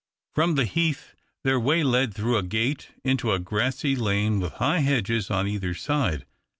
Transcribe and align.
From 0.33 0.55
the 0.55 0.65
heath 0.65 1.13
their 1.43 1.59
way 1.59 1.83
lay 1.83 2.07
through 2.07 2.35
a 2.35 2.41
gate 2.41 2.89
into 3.03 3.31
a 3.31 3.37
grassy 3.37 3.95
lane 3.95 4.39
with 4.39 4.53
high 4.53 4.79
hedges 4.79 5.29
on 5.29 5.47
either 5.47 5.75
side. 5.75 6.25